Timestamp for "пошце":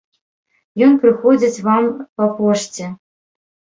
2.41-2.85